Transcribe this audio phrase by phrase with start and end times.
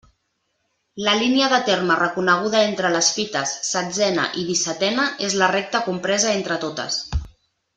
[1.07, 6.33] La línia de terme reconeguda entre les fites setzena i dissetena és la recta compresa
[6.41, 6.99] entre totes.